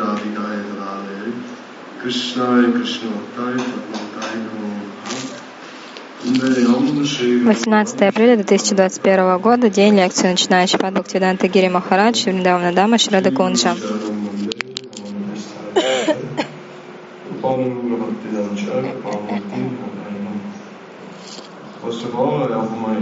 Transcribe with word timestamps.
Radhe 0.00 1.32
Krishna 2.00 2.72
Krishna 2.72 3.08
Bhaktai 3.10 3.54
Bhaktai 3.92 4.36
Namo 4.46 4.92
18 6.24 8.02
апреля 8.02 8.36
2021 8.36 9.38
года, 9.40 9.68
день 9.68 9.96
лекции, 9.96 10.28
начинающий 10.28 10.78
под 10.78 10.94
Бхактивиданта 10.94 11.48
Гири 11.48 11.68
Махарадж, 11.68 12.24
Вриндавана 12.24 12.72
Дама, 12.72 12.98
Шрада 12.98 13.32
Кунджа. 13.32 13.74
First 21.82 22.04
of 22.04 22.14
all, 22.14 22.44
I 22.44 22.54
offer 22.54 22.76
my 22.76 22.94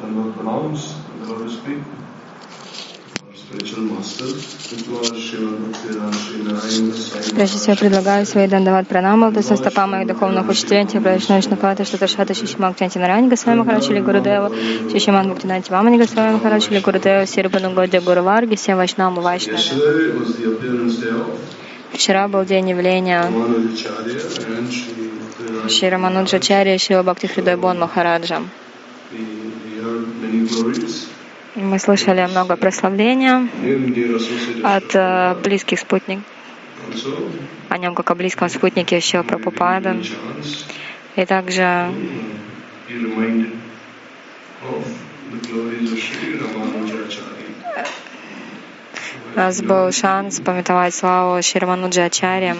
Dandavat 0.00 0.34
pranams, 0.34 0.92
Lord 1.26 1.50
speak. 1.50 1.97
Прежде 3.50 3.76
всего 7.58 7.76
предлагаю 7.76 8.26
свои 8.26 8.46
дандават 8.46 8.88
пранамы 8.88 9.30
до 9.30 9.42
стопа 9.42 9.86
моих 9.86 10.06
духовных 10.06 10.46
учителей, 10.50 10.82
Антипрадешна 10.82 11.40
Шнаката, 11.40 11.86
что 11.86 11.96
Ташата 11.96 12.34
Шишимак 12.34 12.78
Чанти 12.78 12.98
Нарани 12.98 13.28
Госвами 13.28 13.60
Махарадж 13.60 13.90
или 13.90 14.00
Гурудева, 14.00 14.52
Шишиман 14.92 15.30
Бхактинати 15.30 15.70
Вамани 15.70 15.96
Госвами 15.96 16.32
Махарадж 16.32 16.68
или 16.70 16.80
Гурудева, 16.80 17.26
Сирбану 17.26 17.72
Годя 17.72 18.02
Гуруварги, 18.02 18.54
все 18.54 18.74
Вайшнаму 18.74 19.22
Вайшнавы. 19.22 19.58
Вчера 21.92 22.28
был 22.28 22.44
день 22.44 22.68
явления. 22.68 23.32
Шри 25.68 25.88
Рамануджачарья 25.88 26.74
и 26.74 26.78
Шрила 26.78 27.02
Бхакти 27.02 27.28
Хридайбон 27.28 27.78
Махараджа. 27.78 28.42
Мы 31.60 31.80
слышали 31.80 32.24
много 32.24 32.56
прославления 32.56 33.48
от 34.62 34.94
э, 34.94 35.34
близких 35.42 35.80
спутников, 35.80 36.24
о 37.68 37.78
нем 37.78 37.96
как 37.96 38.12
о 38.12 38.14
близком 38.14 38.48
спутнике 38.48 38.96
еще 38.96 39.24
Прабхупада. 39.24 39.96
И 41.16 41.26
также 41.26 41.90
нас 49.38 49.62
был 49.62 49.92
шанс 49.92 50.40
пометовать 50.40 50.94
славу 50.94 51.40
Ширмануджи 51.42 52.00
Ачарья, 52.00 52.56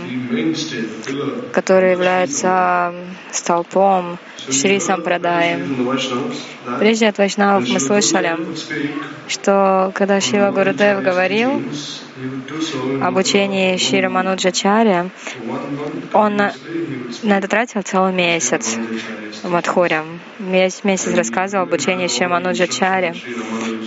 который 1.53 1.93
является 1.93 2.95
столпом 3.33 4.19
Шри 4.51 4.81
Сампрадай. 4.81 5.59
Прежде 6.79 7.09
от 7.09 7.19
Вайшнавов 7.19 7.69
мы 7.69 7.81
слышали, 7.81 8.37
что 9.27 9.93
когда 9.95 10.21
Шила 10.21 10.51
Гурудев 10.51 11.03
говорил 11.03 11.62
об 13.03 13.17
учении 13.17 13.77
Шри 13.77 14.01
Рамануджачаря, 14.01 15.11
он 16.12 16.37
на, 16.37 16.53
это 17.23 17.49
тратил 17.49 17.83
целый 17.83 18.12
месяц 18.12 18.77
в 19.43 19.51
Мадхуре. 19.51 20.03
Весь 20.39 20.83
месяц 20.84 21.15
рассказывал 21.15 21.65
об 21.65 21.73
учении 21.73 22.09
Шри 22.09 22.27
Рамануджачаря. 22.27 23.15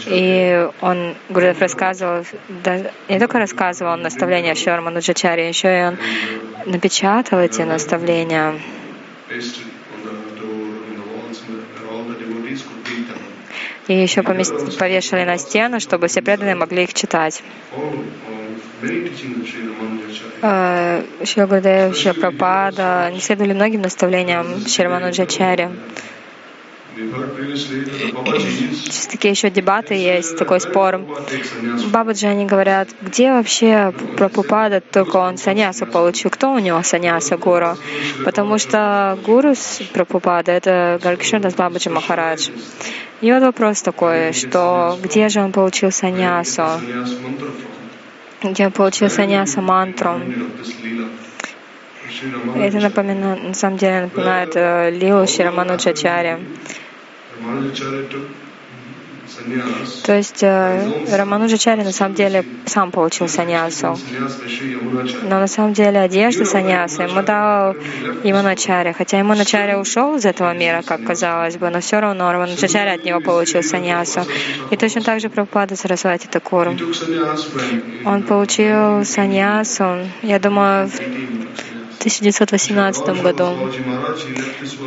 И 0.08 0.67
он, 0.81 1.16
Гурудев 1.30 1.59
рассказывал, 1.59 2.25
да, 2.64 2.80
не 3.09 3.19
только 3.19 3.39
рассказывал 3.39 3.97
наставления 3.97 4.55
Шри 4.55 4.71
Рамануджачаря, 4.71 5.47
еще 5.47 5.79
и 5.79 5.83
он 5.83 5.97
напечатал 6.65 7.39
эти 7.39 7.61
наставления 7.61 8.55
и 13.88 13.93
еще 13.93 14.23
повешали 14.23 15.25
на 15.25 15.38
стену, 15.38 15.79
чтобы 15.79 16.07
все 16.07 16.21
преданные 16.21 16.55
могли 16.55 16.83
их 16.83 16.93
читать. 16.93 17.43
Шри 21.23 21.45
Гурдев, 21.45 21.95
Шри 21.95 22.13
Прабхада 22.13 23.09
не 23.11 23.19
следовали 23.19 23.53
многим 23.53 23.81
наставлениям 23.81 24.66
Шримануджачари. 24.67 25.69
Сейчас 25.69 25.71
такие 29.09 29.31
еще 29.31 29.50
дебаты 29.50 29.94
есть, 29.94 30.38
такой 30.38 30.59
спор. 30.59 31.00
Бабаджи, 31.91 32.28
они 32.28 32.46
говорят, 32.46 32.90
где 33.02 33.31
вообще 33.31 33.94
Прабхупада, 34.18 34.81
только 34.81 35.18
он 35.18 35.38
саньясу 35.38 35.85
получил, 35.85 36.30
кто 36.30 36.51
у 36.51 36.59
него 36.59 36.81
саньяса 36.84 37.38
гуру? 37.38 37.78
Потому 38.25 38.57
что 38.57 39.18
гуру 39.25 39.53
Прабхупада— 39.94 40.51
это 40.53 41.00
Гаркишардас 41.01 41.53
Бабаджи 41.56 41.90
Махарадж. 41.90 42.50
И 43.22 43.31
вот 43.31 43.44
вопрос 43.44 43.81
такой, 43.81 44.34
что 44.34 44.97
где 45.01 45.30
же 45.30 45.41
он 45.41 45.51
получил 45.51 45.91
саньясу? 45.91 46.63
Где 48.44 48.66
он 48.66 48.72
получил 48.72 49.09
саньяса 49.09 49.62
мантру? 49.62 50.19
Это 52.55 52.79
напоминает, 52.79 53.44
на 53.44 53.53
самом 53.53 53.77
деле 53.77 54.01
напоминает 54.01 54.51
э, 54.55 54.91
Лилу 54.91 55.27
Ширамануджачари. 55.27 56.39
То 60.03 60.16
есть 60.16 60.44
э, 60.44 61.16
Рамануджачари 61.16 61.83
на 61.83 61.91
самом 61.91 62.16
деле 62.16 62.44
сам 62.66 62.91
получил 62.91 63.27
саньясу. 63.27 63.97
Но 65.23 65.39
на 65.39 65.47
самом 65.47 65.73
деле 65.73 66.00
одежда 66.00 66.45
саньяса 66.45 67.03
ему 67.03 67.23
дал 67.23 67.73
Иманачаря. 68.23 68.94
Хотя 68.94 69.21
Иманачаря 69.21 69.79
ушел 69.79 70.16
из 70.16 70.25
этого 70.25 70.53
мира, 70.53 70.83
как 70.85 71.03
казалось 71.03 71.57
бы, 71.57 71.69
но 71.69 71.79
все 71.79 72.00
равно 72.00 72.31
Рамануджачари 72.31 72.89
от 72.89 73.05
него 73.05 73.21
получил 73.21 73.63
саньясу. 73.63 74.21
И 74.69 74.77
точно 74.77 75.01
так 75.01 75.19
же 75.19 75.29
Прабхупада 75.29 75.75
Сарасвати 75.75 76.27
Такуру. 76.27 76.75
Он 78.05 78.23
получил 78.23 79.05
саньясу, 79.05 80.07
я 80.23 80.39
думаю, 80.39 80.89
в 80.89 81.70
1918 82.01 83.22
году. 83.22 83.45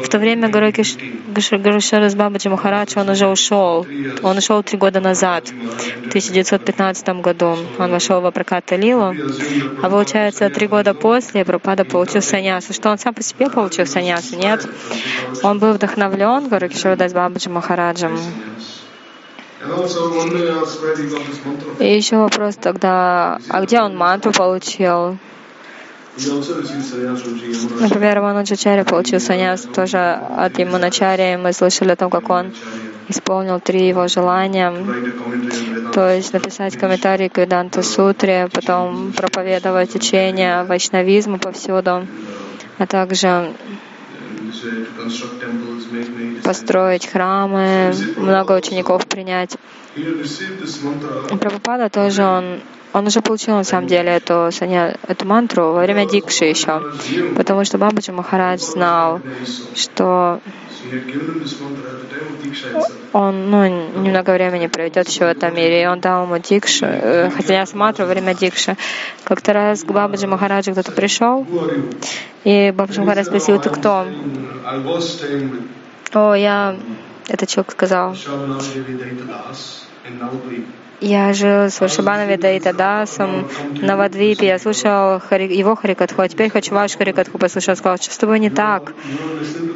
В 0.02 0.08
то 0.08 0.19
время 0.19 0.48
Гурушарас 0.48 2.14
Бабаджи 2.16 2.50
Махарадж, 2.50 2.98
он 2.98 3.08
уже 3.08 3.28
ушел. 3.28 3.86
Он 4.22 4.36
ушел 4.36 4.62
три 4.64 4.78
года 4.78 5.00
назад, 5.00 5.48
в 5.48 6.08
1915 6.08 7.08
году. 7.20 7.56
Он 7.78 7.91
вошел 7.91 8.20
в 8.20 8.26
Апраката 8.26 8.75
Лилу. 8.75 9.14
А 9.82 9.88
получается, 9.88 10.50
три 10.50 10.66
года 10.66 10.92
после 10.94 11.44
Прабхупада 11.44 11.84
получил 11.84 12.20
саньясу. 12.20 12.72
Что 12.72 12.91
он 12.91 12.98
сам 12.98 13.14
по 13.14 13.22
себе 13.22 13.48
получил 13.48 13.86
саньясу? 13.86 14.36
Нет. 14.36 14.66
Он 15.42 15.58
был 15.60 15.72
вдохновлен 15.72 16.48
Гурукишарудас 16.48 17.12
Бабаджи 17.12 17.48
Махараджем. 17.48 18.19
И 21.78 21.96
еще 21.96 22.16
вопрос 22.16 22.56
тогда, 22.56 23.38
а 23.48 23.62
где 23.62 23.81
он 23.81 23.96
мантру 23.96 24.32
получил? 24.32 25.16
Например, 27.80 28.20
Мануджачаря 28.20 28.84
получил 28.84 29.19
саньяс 29.19 29.62
тоже 29.62 29.98
от 29.98 30.56
Ямуначаря, 30.58 31.34
и 31.34 31.36
мы 31.36 31.52
слышали 31.52 31.91
о 31.91 31.97
том, 31.97 32.08
как 32.08 32.30
он 32.30 32.52
исполнил 33.08 33.58
три 33.58 33.88
его 33.88 34.06
желания, 34.06 34.72
то 35.92 36.14
есть 36.14 36.32
написать 36.32 36.76
комментарий 36.76 37.28
к 37.28 37.38
Веданта 37.38 37.82
Сутре, 37.82 38.48
потом 38.52 39.12
проповедовать 39.12 39.94
учение 39.97 40.62
вайшнавизма 40.62 41.38
повсюду, 41.38 42.06
а 42.78 42.86
также 42.86 43.52
построить 46.44 47.06
храмы, 47.06 47.92
много 48.16 48.52
учеников 48.52 49.06
принять. 49.06 49.56
Прабхупада 51.41 51.88
тоже 51.91 52.22
он 52.22 52.60
он 52.94 53.09
уже 53.09 53.21
получил 53.21 53.56
на 53.56 53.65
самом 53.65 53.88
деле 53.88 54.10
эту, 54.12 54.50
эту 55.09 55.27
мантру 55.27 55.72
во 55.72 55.81
время 55.81 56.06
дикши 56.06 56.44
еще, 56.44 56.81
потому 57.37 57.65
что 57.65 57.77
Бабаджи 57.77 58.12
Махарадж 58.12 58.60
знал, 58.60 59.21
что 59.75 60.41
он 63.12 63.50
ну, 63.50 63.66
немного 64.00 64.31
времени 64.31 64.69
проведет 64.69 65.09
еще 65.09 65.25
в 65.25 65.28
этом 65.28 65.55
мире, 65.56 65.82
и 65.82 65.87
он 65.87 65.99
дал 65.99 66.25
ему 66.25 66.38
дикшу, 66.38 66.87
э, 66.87 67.31
хотя 67.31 67.55
я 67.55 67.66
смотрю 67.66 68.06
во 68.06 68.12
время 68.12 68.32
дикши. 68.34 68.77
Как-то 69.25 69.53
раз 69.53 69.82
к 69.82 69.91
Бабаджи 69.91 70.29
Махараджу 70.29 70.73
кто-то 70.73 70.93
пришел, 70.93 71.44
и 72.44 72.73
Бабаджи 72.76 73.00
Махарадж 73.00 73.26
спросил, 73.26 73.61
ты 73.61 73.70
кто? 73.70 74.06
О, 76.12 76.35
я, 76.35 76.76
этот 77.29 77.49
человек 77.49 77.73
сказал, 77.73 78.14
я 81.00 81.32
жил 81.34 81.68
с 81.68 81.80
Вашабанови 81.80 82.36
Даита 82.36 82.72
Дасом 82.72 83.48
на 83.82 83.96
Вадвипе, 83.96 84.46
я 84.46 84.58
слушал 84.58 85.20
его 85.38 85.76
Харикатху, 85.76 86.22
а 86.22 86.28
теперь 86.28 86.50
хочу 86.50 86.74
ваш 86.74 86.96
Харикатху 86.96 87.38
послушать. 87.38 87.78
Сказал, 87.78 87.98
что 87.98 88.12
с 88.12 88.16
тобой 88.16 88.38
не 88.38 88.50
так? 88.50 88.94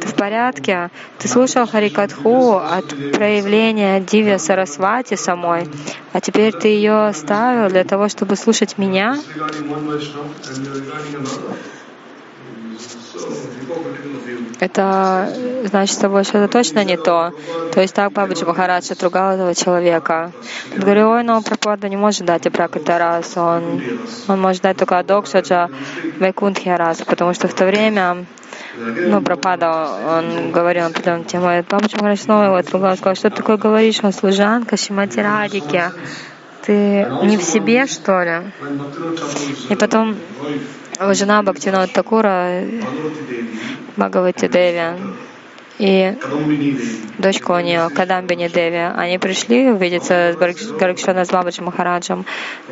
Ты 0.01 0.07
в 0.07 0.15
порядке? 0.15 0.89
Ты 1.19 1.27
слушал 1.27 1.67
Харикатху 1.67 2.55
от 2.55 2.87
проявления 3.13 3.99
Дивья 3.99 4.37
Сарасвати 4.37 5.15
самой, 5.15 5.67
а 6.13 6.21
теперь 6.21 6.53
ты 6.53 6.69
ее 6.69 7.07
оставил 7.07 7.69
для 7.69 7.83
того, 7.83 8.09
чтобы 8.09 8.35
слушать 8.35 8.77
меня? 8.77 9.17
Это 14.59 15.33
значит, 15.65 15.95
с 15.95 15.99
тобой 15.99 16.23
что-то 16.23 16.47
точно 16.47 16.83
не 16.83 16.97
то. 16.97 17.33
То 17.73 17.81
есть 17.81 17.93
так 17.93 18.11
Бабаджи 18.11 18.45
Махарадж 18.45 18.91
отругал 18.91 19.33
этого 19.33 19.55
человека. 19.55 20.31
Он 20.73 20.79
говорит, 20.81 21.03
ой, 21.03 21.23
но 21.23 21.41
Прабхупада 21.41 21.89
не 21.89 21.97
может 21.97 22.25
дать 22.25 22.45
Апракрита 22.45 22.97
раз, 22.97 23.37
он, 23.37 23.81
он 24.27 24.41
может 24.41 24.63
дать 24.63 24.77
только 24.77 24.99
Адокшаджа 24.99 25.69
Вайкунтхи 26.19 26.69
раз, 26.69 26.97
потому 26.99 27.33
что 27.33 27.47
в 27.47 27.53
то 27.53 27.65
время 27.65 28.25
ну, 28.77 29.21
Пропада, 29.21 29.89
он 30.17 30.51
говорил 30.51 30.83
на 30.83 30.89
определенную 30.89 31.25
тему. 31.25 31.45
Бабаджи 31.69 31.95
Махарадж 31.95 32.19
снова 32.19 32.43
его 32.45 32.55
отругал, 32.55 32.95
сказал, 32.97 33.15
что 33.15 33.29
ты 33.29 33.37
такое 33.37 33.57
говоришь, 33.57 33.99
он 34.03 34.13
служанка 34.13 34.77
Шимати 34.77 35.19
Радики. 35.19 35.83
Ты 36.65 37.07
не 37.23 37.37
в 37.37 37.43
себе, 37.43 37.87
что 37.87 38.21
ли? 38.21 38.51
И 39.69 39.75
потом 39.75 40.17
жена 41.11 41.41
Бхактина 41.41 41.87
Такура, 41.87 42.63
Бхагавати 43.97 44.47
Деви, 44.47 44.83
и 45.79 46.13
дочка 47.17 47.51
у 47.51 47.59
нее, 47.61 47.89
Кадамбини 47.89 48.49
Деви, 48.49 48.91
они 48.97 49.17
пришли 49.17 49.71
увидеться 49.71 50.33
с 50.33 50.35
Гаракшана 50.35 51.23
с 51.23 51.29
Бабаджи 51.29 51.61
Махараджем, 51.61 52.25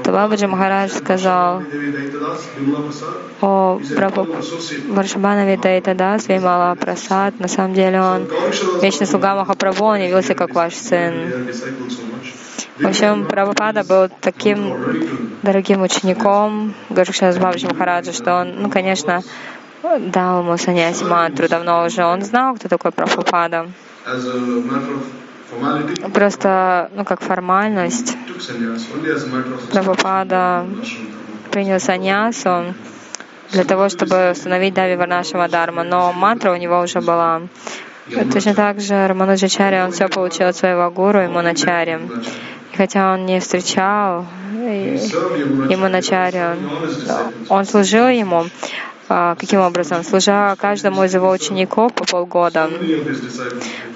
то 0.04 0.12
Бабаджи 0.12 0.48
Махарадж 0.48 0.92
сказал, 0.92 1.64
о 3.40 3.80
Прабху 3.96 4.28
Варшабанови 4.90 5.56
Дайтадас 5.56 6.28
Вимала 6.28 6.76
Прасад, 6.76 7.40
на 7.40 7.48
самом 7.48 7.74
деле 7.74 8.02
он 8.02 8.28
вечный 8.82 9.08
слуга 9.08 9.36
Махапрабху, 9.36 9.86
он 9.86 10.02
явился 10.02 10.36
как 10.36 10.54
ваш 10.54 10.74
сын. 10.74 11.32
В 12.80 12.86
общем, 12.86 13.26
Прабхупада 13.26 13.84
был 13.84 14.10
таким 14.22 14.76
дорогим 15.42 15.82
учеником 15.82 16.76
Гарушана 16.90 17.34
Бабаджи 17.40 17.68
Махараджа, 17.68 18.14
что 18.14 18.42
он, 18.42 18.62
ну, 18.62 18.70
конечно, 18.70 19.24
дал 20.00 20.42
ему 20.42 20.58
саньяси 20.58 21.04
мантру 21.04 21.48
давно 21.48 21.86
уже. 21.86 22.06
Он 22.06 22.22
знал, 22.22 22.56
кто 22.56 22.68
такой 22.68 22.92
Прабхупада. 22.92 23.68
Просто, 26.14 26.92
ну, 26.94 27.04
как 27.04 27.22
формальность, 27.22 28.16
Прабхупада 29.72 30.68
принял 31.50 31.80
саньясу 31.80 32.76
для 33.52 33.64
того, 33.64 33.90
чтобы 33.90 34.32
установить 34.32 34.76
Дави 34.76 34.96
Варнашева 34.96 35.48
Дарма, 35.48 35.84
но 35.84 36.14
мантра 36.14 36.52
у 36.52 36.58
него 36.58 36.80
уже 36.80 37.02
была. 37.02 37.42
Точно 38.32 38.54
так 38.54 38.80
же 38.80 39.08
Рамануджачаря, 39.08 39.86
он 39.86 39.92
все 39.92 40.08
получил 40.08 40.48
от 40.48 40.56
своего 40.56 40.92
гуру, 40.92 41.22
ему 41.22 41.42
начари 41.42 42.00
хотя 42.78 43.14
он 43.14 43.26
не 43.26 43.40
встречал 43.40 44.26
ему 45.70 45.88
начаре, 45.88 46.56
он 47.50 47.66
служил 47.66 48.08
ему. 48.08 48.46
А, 49.10 49.36
каким 49.36 49.62
образом? 49.62 50.04
Служа 50.04 50.56
каждому 50.58 51.04
из 51.06 51.14
его 51.14 51.30
учеников 51.30 51.94
по 51.94 52.04
полгода. 52.04 52.70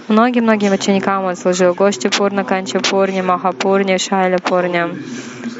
Многим-многим 0.07 0.71
ученикам 0.71 1.25
он 1.25 1.35
служил. 1.35 1.73
Гошти 1.73 2.07
Пурна, 2.07 2.45
Канча 2.45 2.79
Пурни, 2.79 3.21
Махапурни, 3.21 3.97
Шайля 3.97 4.37
Пурни. 4.37 4.85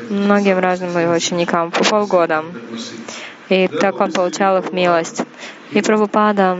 Многим 0.09 0.57
разным 0.59 0.97
его 0.97 1.13
ученикам 1.13 1.69
по 1.71 1.83
полгода. 1.83 2.45
И 3.49 3.67
так 3.67 3.99
он 3.99 4.13
получал 4.13 4.57
их 4.59 4.71
милость. 4.71 5.23
И 5.71 5.81
Прабхупада 5.81 6.57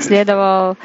следовал 0.00 0.76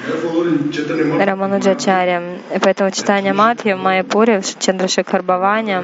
Рамануджачарям. 1.19 2.37
И 2.55 2.59
поэтому 2.59 2.91
читание 2.91 3.33
Матхи 3.33 3.73
в 3.73 3.77
Майяпуре, 3.77 4.39
в 4.39 4.59
Чандрашекхар 4.59 5.21
Бхаване, 5.21 5.83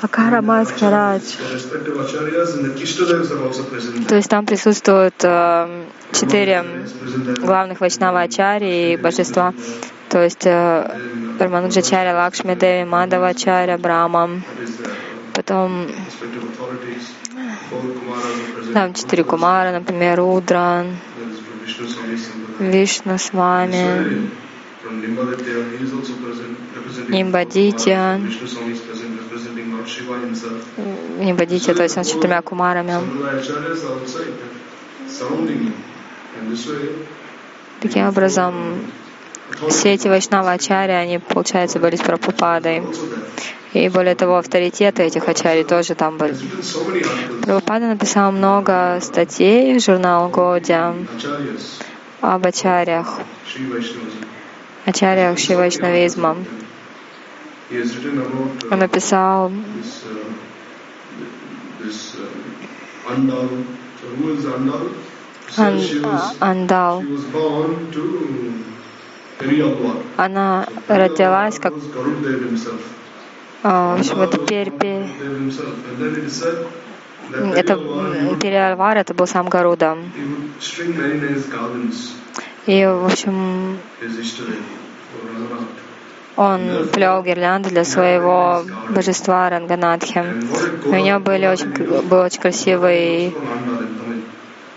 Акара 0.00 0.40
Мадхарадж. 0.42 1.24
То 4.08 4.16
есть 4.16 4.30
там 4.30 4.46
присутствуют 4.46 5.14
э, 5.22 5.84
четыре 6.12 6.64
главных 7.40 7.80
вайшнава 7.80 8.20
ачари 8.22 8.92
и 8.92 8.96
божества. 8.96 9.54
То 10.08 10.22
есть 10.22 10.46
э, 10.46 10.98
Рамануджачаря, 11.40 12.14
Лакшми 12.14 12.54
Деви, 12.54 12.84
Мадавачаря, 12.88 13.76
Брама. 13.76 14.40
Потом 15.34 15.88
там 18.72 18.94
четыре 18.94 19.24
кумара, 19.24 19.72
например, 19.72 20.20
Удран, 20.20 20.96
Вишну 22.58 23.18
с 23.18 23.32
вами, 23.32 24.30
Нимбадитя, 29.88 30.48
Нимбадитя, 31.18 31.74
то 31.74 31.82
есть 31.82 31.96
он 31.96 32.04
с 32.04 32.08
четырьмя 32.08 32.42
кумарами. 32.42 32.94
Таким 37.80 38.08
образом, 38.08 38.54
все 39.68 39.94
эти 39.94 40.08
вайшнава 40.08 40.52
ачари, 40.52 40.92
они, 40.92 41.18
получается, 41.18 41.78
были 41.78 41.96
с 41.96 42.00
Прабхупадой. 42.00 42.82
И 43.72 43.88
более 43.88 44.14
того, 44.14 44.36
авторитеты 44.36 45.02
этих 45.02 45.28
ачари 45.28 45.62
тоже 45.62 45.94
там 45.94 46.16
были. 46.16 46.36
Прабхупада 47.42 47.86
написал 47.86 48.32
много 48.32 48.98
статей 49.00 49.78
в 49.78 49.82
журнал 49.82 50.28
Годя 50.28 50.94
об 52.20 52.46
ачарях, 52.46 53.20
ачарях 54.84 55.38
шивайшнавизма. 55.38 56.36
Он 58.70 58.78
написал 58.78 59.52
Андал. 66.40 67.04
Она 70.16 70.66
родилась 70.88 71.58
как 71.58 71.74
а, 73.62 73.96
в 73.96 74.00
общем, 74.00 74.20
это 74.20 74.38
пер, 74.38 74.70
пер... 74.70 75.08
это 77.54 77.76
Переальвар, 78.40 78.96
это 78.96 79.14
был 79.14 79.26
сам 79.26 79.48
Гаруда. 79.48 79.98
И, 82.66 82.84
в 82.84 83.04
общем, 83.04 83.78
он 86.38 86.88
плел 86.92 87.20
гирлянды 87.22 87.68
для 87.70 87.84
своего 87.84 88.62
божества 88.90 89.50
Ранганатхи. 89.50 90.24
У 90.86 90.94
него 90.94 91.18
были 91.18 91.46
очень, 91.46 91.70
был 92.08 92.20
очень 92.20 92.40
красивый 92.40 93.34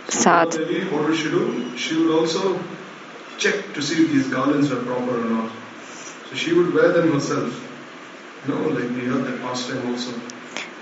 сад. 0.07 0.59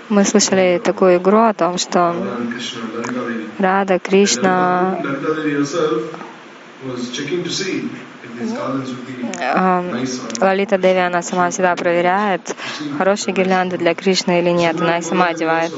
Мы 0.08 0.24
слышали 0.24 0.80
такую 0.82 1.18
игру 1.18 1.38
о 1.38 1.54
том, 1.54 1.78
что 1.78 2.16
Рада 3.58 3.98
Кришна 3.98 4.98
Лалита 10.40 10.78
Деви, 10.78 10.98
она 10.98 11.22
сама 11.22 11.50
всегда 11.50 11.76
проверяет, 11.76 12.56
хорошие 12.96 13.34
гирлянды 13.34 13.76
для 13.76 13.94
Кришны 13.94 14.40
или 14.40 14.50
нет. 14.50 14.80
Она 14.80 14.98
их 14.98 15.04
сама 15.04 15.28
одевает. 15.28 15.72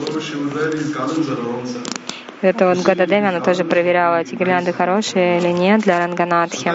Это 2.43 2.69
вот 2.69 2.85
Гададеви, 2.85 3.27
она 3.27 3.41
тоже 3.41 3.65
проверяла, 3.65 4.21
эти 4.21 4.35
гирлянды 4.35 4.73
хорошие 4.73 5.39
или 5.39 5.51
нет 5.51 5.83
для 5.83 6.01
Ранганатхи. 6.01 6.73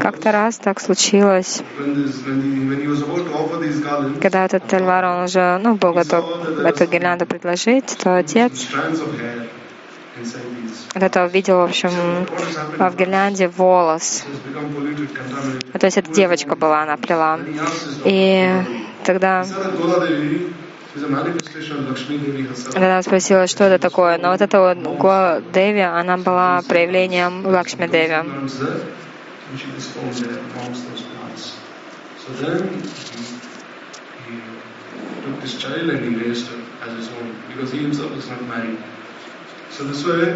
Как-то 0.00 0.32
раз 0.32 0.56
так 0.56 0.80
случилось, 0.80 1.62
когда 4.20 4.46
этот 4.46 4.66
Тельвар, 4.66 5.04
он 5.04 5.24
уже 5.24 5.58
ну, 5.62 5.74
был 5.74 5.92
готов 5.92 6.24
эту 6.62 6.86
гирлянду 6.86 7.26
предложить, 7.26 7.96
то 8.02 8.16
отец 8.16 8.66
это 10.94 11.24
увидел, 11.24 11.58
в 11.58 11.64
общем, 11.64 12.26
в 12.78 12.96
гирлянде 12.96 13.48
волос. 13.48 14.24
То 15.78 15.86
есть 15.86 15.98
это 15.98 16.12
девочка 16.12 16.54
была, 16.56 16.82
она 16.82 16.96
плела. 16.96 17.40
И 18.04 18.62
тогда 19.04 19.44
когда 22.72 23.02
спросила, 23.02 23.46
что 23.48 23.64
это 23.64 23.78
такое, 23.80 24.16
но 24.18 24.30
вот 24.30 24.40
эта 24.40 24.60
вот 24.60 24.78
Гуа 24.96 25.40
Деви, 25.52 25.80
она 25.80 26.16
была 26.16 26.62
проявлением 26.62 27.44
Лакшми 27.44 27.88
Деви. 27.88 28.22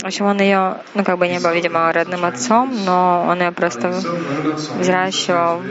В 0.02 0.07
общем, 0.07 0.26
он 0.26 0.40
ее, 0.40 0.76
ну, 0.95 1.04
как 1.04 1.18
бы 1.18 1.28
не 1.28 1.40
был, 1.40 1.50
видимо, 1.50 1.92
родным 1.92 2.25
отцом, 2.25 2.85
но 2.85 3.26
он 3.28 3.40
ее 3.40 3.52
просто 3.52 4.02
взращивал 4.78 5.62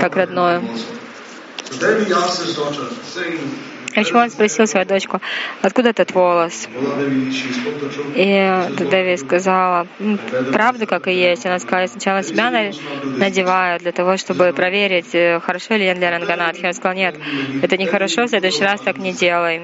как 0.00 0.16
родную. 0.16 0.62
Почему 3.94 4.20
он 4.20 4.30
спросил 4.30 4.66
свою 4.66 4.86
дочку, 4.86 5.20
откуда 5.62 5.90
этот 5.90 6.12
волос? 6.12 6.68
И 8.14 8.52
Деви 8.90 9.16
сказала, 9.16 9.86
правда, 10.52 10.86
как 10.86 11.06
и 11.08 11.12
есть. 11.12 11.46
Она 11.46 11.58
сказала, 11.58 11.82
я 11.82 11.88
сначала 11.88 12.22
себя 12.22 12.50
надеваю 13.16 13.78
для 13.78 13.92
того, 13.92 14.16
чтобы 14.16 14.52
проверить, 14.52 15.14
э, 15.14 15.40
хорошо 15.40 15.74
ли 15.74 15.84
я 15.84 15.94
для 15.94 16.10
Ранганатхи. 16.10 16.66
Он 16.66 16.74
сказал, 16.74 16.96
нет, 16.96 17.16
это 17.62 17.76
нехорошо, 17.76 18.24
в 18.24 18.28
следующий 18.28 18.64
раз 18.64 18.80
так 18.80 18.98
не 18.98 19.12
делай. 19.12 19.62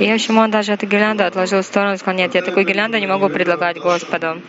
И, 0.00 0.10
в 0.10 0.14
общем, 0.14 0.38
он 0.38 0.50
даже 0.50 0.72
эту 0.72 0.86
гирлянду 0.86 1.24
отложил 1.24 1.60
в 1.60 1.64
сторону 1.64 1.94
и 1.94 1.98
сказал, 1.98 2.16
нет, 2.16 2.34
я 2.34 2.42
такую 2.42 2.66
гирлянду 2.66 2.98
не 2.98 3.06
могу 3.06 3.28
предлагать 3.28 3.78
Господу. 3.78 4.42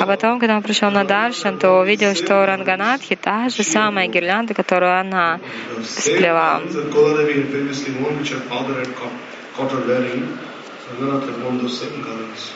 А 0.00 0.06
потом, 0.06 0.40
когда 0.40 0.56
он 0.56 0.62
пришел 0.62 0.90
на 0.90 1.04
Даршан, 1.04 1.58
то 1.58 1.80
увидел, 1.80 2.14
что 2.14 2.44
Ранганатхи 2.44 3.16
та 3.16 3.48
же 3.48 3.62
самая 3.62 4.08
гирлянда, 4.08 4.54
которую 4.54 4.98
она 4.98 5.40
сплела 5.84 6.60
which 8.18 8.30
her 8.30 8.40
father 8.40 8.74
had 8.74 8.94
caught, 8.94 9.12
caught 9.54 9.72
her 9.72 9.86
wearing. 9.86 10.38
Ranganath 10.88 11.28
had 11.28 11.42
worn 11.42 11.58
those 11.58 11.80
same 11.80 12.02
garments. 12.02 12.52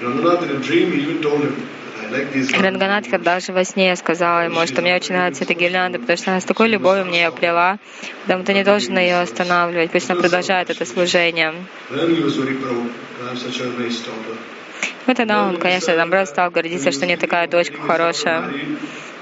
Ranganath 0.00 0.42
in 0.42 0.56
a 0.56 0.60
dream 0.60 0.92
even 0.94 1.22
told 1.22 1.42
him, 1.42 1.68
Ранганатха 2.10 3.18
даже 3.18 3.52
во 3.52 3.64
сне 3.64 3.94
сказала 3.94 4.44
ему, 4.44 4.66
что 4.66 4.82
мне 4.82 4.96
очень 4.96 5.14
нравится 5.14 5.44
эта 5.44 5.54
гирлянда, 5.54 5.98
потому 6.00 6.16
что 6.16 6.30
она 6.32 6.40
с 6.40 6.44
такой 6.44 6.68
любовью 6.68 7.04
мне 7.06 7.22
ее 7.22 7.30
плела, 7.30 7.78
поэтому 8.26 8.44
ты 8.44 8.54
не 8.54 8.64
должен 8.64 8.98
ее 8.98 9.20
останавливать, 9.20 9.90
пусть 9.90 10.10
она 10.10 10.20
продолжает 10.20 10.70
это 10.70 10.84
служение. 10.84 11.54
Вот 15.06 15.16
тогда 15.16 15.46
он, 15.46 15.56
конечно, 15.58 15.96
наоборот, 15.96 16.28
стал 16.28 16.50
гордиться, 16.50 16.90
что 16.90 17.06
не 17.06 17.16
такая 17.16 17.46
дочка 17.46 17.80
хорошая. 17.80 18.52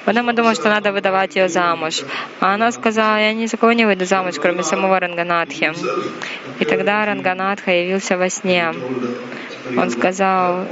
Потом 0.09 0.27
он 0.27 0.35
думал, 0.35 0.55
что 0.55 0.71
надо 0.71 0.91
выдавать 0.91 1.37
ее 1.37 1.51
замуж. 1.51 2.03
А 2.41 2.55
она 2.55 2.73
сказала, 2.73 3.19
я 3.19 3.35
ни 3.35 3.45
за 3.45 3.59
кого 3.59 3.73
не 3.73 3.85
выйду 3.85 4.07
замуж, 4.07 4.37
кроме 4.41 4.63
самого 4.63 4.99
Ранганатхи. 4.99 5.71
И 6.61 6.65
тогда 6.65 7.05
Ранганатха 7.05 7.73
явился 7.73 8.17
во 8.17 8.31
сне. 8.31 8.73
Он 9.77 9.91
сказал, 9.91 10.65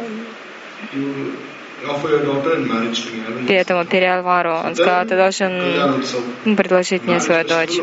этому 3.47 3.85
Периалвару. 3.85 4.55
Он 4.55 4.75
сказал, 4.75 5.05
ты 5.05 5.17
должен 5.17 6.57
предложить 6.57 7.05
мне 7.05 7.21
свою 7.21 7.47
дочь. 7.47 7.79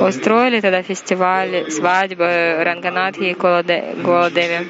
Устроили 0.00 0.62
тогда 0.62 0.80
фестиваль 0.80 1.70
свадьбы 1.70 2.56
Ранганатхи 2.64 3.24
и 3.24 3.34
Голодеви. 3.34 4.66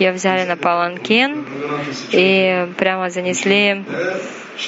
Ее 0.00 0.10
взяли 0.10 0.48
на 0.48 0.56
Паланкин 0.56 1.46
и 2.10 2.66
прямо 2.76 3.08
занесли 3.08 3.84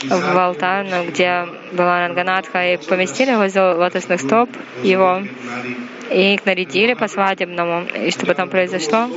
в 0.03 0.39
алтарь, 0.39 1.07
где 1.09 1.47
была 1.73 2.01
Ранганатха, 2.01 2.75
и 2.75 2.77
поместили 2.77 3.35
возле 3.35 3.63
лотосных 3.63 4.21
стоп 4.21 4.49
его, 4.83 5.23
и 6.11 6.35
их 6.35 6.45
нарядили 6.45 6.95
по-свадебному. 6.95 7.87
И 8.07 8.11
что 8.11 8.27
потом 8.27 8.49
произошло? 8.49 9.09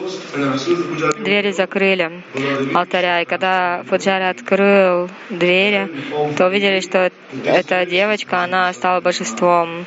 Двери 1.20 1.52
закрыли 1.52 2.24
алтаря, 2.74 3.22
и 3.22 3.26
когда 3.26 3.84
Фуджари 3.88 4.26
открыл 4.26 5.10
двери, 5.30 5.90
то 6.38 6.48
увидели, 6.48 6.80
что 6.82 7.12
эта 7.46 7.86
девочка, 7.86 8.44
она 8.44 8.72
стала 8.74 9.02
божеством. 9.02 9.86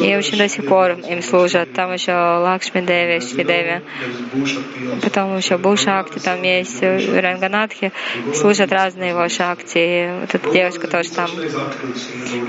И 0.00 0.16
очень 0.16 0.38
до 0.38 0.48
сих 0.48 0.66
пор 0.66 0.92
им 0.92 1.22
служат. 1.22 1.72
Там 1.72 1.92
еще 1.92 2.12
Лакшми 2.12 2.80
Деви, 2.80 3.20
Шри 3.20 3.44
Деви. 3.44 3.82
Потом 5.02 5.36
еще 5.36 5.56
Бушакти, 5.56 6.18
там 6.18 6.42
есть 6.42 6.82
Ранганатхи. 6.82 7.92
Служат 8.34 8.72
разные 8.72 9.10
его 9.10 9.28
шакти. 9.28 10.17
Вот 10.20 10.34
эта 10.34 10.50
девушка 10.50 10.86
тоже 10.88 11.10
там. 11.10 11.28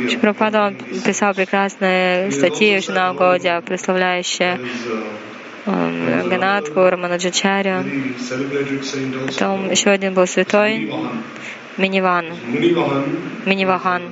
Шипрапада, 0.09 0.67
он 0.67 0.75
писал 0.75 1.33
прекрасные 1.33 2.31
статьи 2.31 2.79
жена 2.79 3.13
Годя, 3.13 3.61
прославляющие 3.61 4.59
Ганатху, 5.65 6.89
Раманаджачарю. 6.89 7.83
Потом 9.27 9.69
еще 9.69 9.89
один 9.91 10.13
был 10.13 10.25
святой 10.27 10.91
Миниван. 11.77 12.25
Минивахан. 13.45 14.03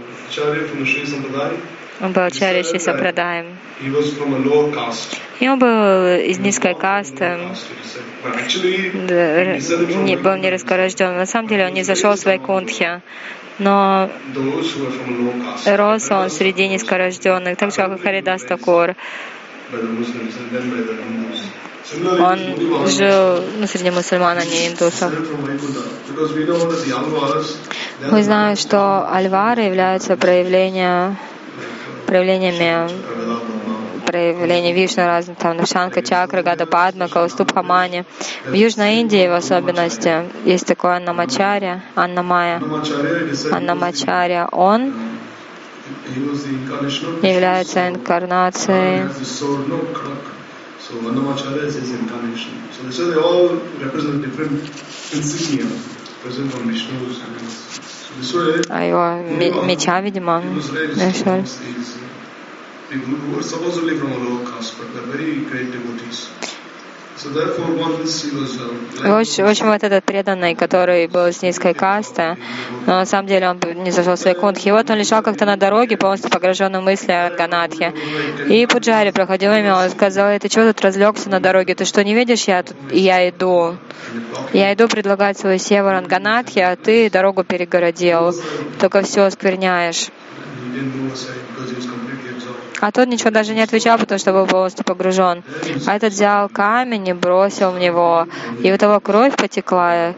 Он 1.99 2.11
был 2.11 2.23
ачарьящий 2.23 2.79
Сапрадаем. 2.79 3.57
И 5.39 5.49
он 5.49 5.59
был 5.59 6.05
из 6.17 6.37
низкой 6.39 6.75
касты, 6.75 7.37
не, 10.03 10.15
был 10.15 10.35
нерасскорожден. 10.35 11.17
На 11.17 11.25
самом 11.25 11.47
деле 11.47 11.65
он 11.67 11.73
не 11.73 11.83
зашел 11.83 12.13
в 12.13 12.19
своей 12.19 12.39
кунтхе, 12.39 13.01
но 13.59 14.09
рос 15.65 16.11
он 16.11 16.29
среди 16.29 16.67
низкорожденных, 16.67 17.57
так 17.57 17.71
же, 17.71 17.77
как 17.77 17.97
и 17.97 18.01
Харидас 18.01 18.43
Такур. 18.43 18.95
Он 22.19 22.39
жил 22.87 23.43
ну, 23.59 23.67
среди 23.67 23.91
мусульман, 23.91 24.37
а 24.37 24.45
не 24.45 24.67
индусов. 24.67 25.11
Мы 28.11 28.23
знаем, 28.23 28.55
что 28.57 29.07
альвары 29.09 29.61
являются 29.63 30.17
проявлением 30.17 31.17
проявлениями 32.07 32.89
проявления 34.07 34.73
Вишну 34.73 35.05
разных, 35.05 35.37
там, 35.37 35.57
Нашанка, 35.57 36.01
Чакра, 36.01 36.41
Гада 36.41 36.65
Падма, 36.65 37.09
Каустубхамани. 37.09 38.05
В 38.45 38.53
Южной 38.53 39.01
Индии 39.01 39.27
в 39.27 39.33
особенности 39.33 40.23
есть 40.45 40.65
такой 40.65 40.95
Аннамачаря, 40.95 41.83
Аннамая. 41.93 42.61
Аннамачаря, 43.51 44.47
он 44.51 44.93
является 47.21 47.89
инкарнацией 47.89 49.09
а 58.69 58.83
его 58.83 59.65
меча, 59.65 60.01
видимо, 60.01 60.43
нашел. 60.95 61.43
В 69.03 69.50
общем, 69.50 69.67
вот 69.67 69.83
этот 69.83 70.03
преданный, 70.03 70.53
который 70.55 71.07
был 71.07 71.31
с 71.31 71.41
низкой 71.41 71.74
касты, 71.74 72.38
но 72.86 72.93
на 72.97 73.05
самом 73.05 73.27
деле 73.27 73.50
он 73.50 73.59
не 73.83 73.89
зашел 73.91 74.15
в 74.15 74.19
свои 74.19 74.36
кунтхи. 74.36 74.67
И 74.67 74.71
вот 74.71 74.89
он 74.89 74.97
лежал 74.97 75.24
как-то 75.24 75.45
на 75.45 75.57
дороге, 75.57 75.97
полностью 75.97 76.29
погруженный 76.29 76.81
мысли 76.81 77.12
о 77.12 77.31
Ганатхе. 77.36 77.93
И 78.50 78.65
Пуджари 78.67 79.12
проходил 79.12 79.51
мимо, 79.51 79.83
он 79.83 79.89
сказал, 79.89 80.38
ты 80.39 80.47
что 80.47 80.71
тут 80.71 80.81
разлегся 80.81 81.29
на 81.29 81.39
дороге? 81.39 81.74
Ты 81.74 81.86
что, 81.86 82.03
не 82.03 82.13
видишь, 82.13 82.43
я 82.43 82.62
тут, 82.62 82.77
я 82.91 83.27
иду. 83.29 83.77
Я 84.53 84.74
иду 84.74 84.88
предлагать 84.88 85.39
свою 85.39 85.57
севу 85.57 85.89
Ранганатхе, 85.89 86.65
а 86.65 86.75
ты 86.75 87.09
дорогу 87.09 87.43
перегородил, 87.43 88.33
только 88.79 89.01
все 89.01 89.24
оскверняешь. 89.24 90.09
А 92.79 92.91
тот 92.91 93.07
ничего 93.07 93.31
даже 93.31 93.53
не 93.53 93.62
отвечал, 93.62 93.98
потому 93.98 94.19
что 94.19 94.34
был 94.34 94.46
полностью 94.46 94.86
погружен. 94.86 95.43
А 95.86 95.96
этот 95.96 96.13
взял 96.13 96.48
камень 96.50 97.07
и 97.07 97.13
бросил 97.13 97.72
в 97.72 97.79
него. 97.79 98.27
И 98.62 98.72
у 98.72 98.77
того 98.77 99.00
кровь 99.00 99.36
потекла. 99.36 100.13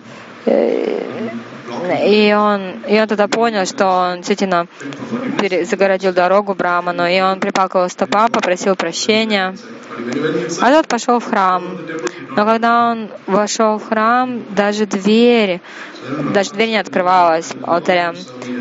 И 2.06 2.34
он, 2.34 2.82
и 2.88 3.00
он 3.00 3.08
тогда 3.08 3.28
понял, 3.28 3.66
что 3.66 3.88
он 3.88 4.18
действительно 4.18 4.68
загородил 5.64 6.14
дорогу 6.14 6.54
Браману, 6.54 7.06
и 7.06 7.20
он 7.22 7.40
припал 7.40 7.70
к 7.70 7.76
его 7.76 7.88
стопам, 7.88 8.32
попросил 8.32 8.76
прощения. 8.76 9.56
А 10.62 10.72
тот 10.72 10.88
пошел 10.88 11.20
в 11.20 11.26
храм. 11.26 11.64
Но 12.36 12.46
когда 12.46 12.92
он 12.92 13.10
вошел 13.28 13.78
в 13.78 13.88
храм, 13.88 14.44
даже 14.56 14.86
дверь, 14.86 15.62
даже 16.34 16.52
дверь 16.52 16.70
не 16.70 16.78
открывалась 16.78 17.52
алтаря. 17.64 18.14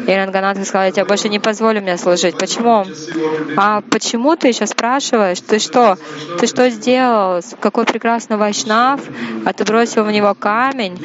И 0.06 0.12
Ранганат 0.12 0.58
сказал, 0.66 0.86
я 0.86 0.90
тебе 0.90 1.04
больше 1.04 1.28
не 1.28 1.38
позволю 1.38 1.80
мне 1.80 1.96
служить. 1.96 2.38
Почему? 2.38 2.86
А 3.56 3.82
почему 3.82 4.36
ты 4.36 4.48
еще 4.48 4.66
спрашиваешь? 4.66 5.40
Ты 5.40 5.58
что? 5.58 5.96
Ты 6.40 6.46
что 6.46 6.70
сделал? 6.70 7.40
Какой 7.60 7.84
прекрасный 7.84 8.36
вайшнав, 8.36 9.00
а 9.44 9.52
ты 9.52 9.64
бросил 9.64 10.04
в 10.04 10.10
него 10.10 10.34
камень, 10.34 10.98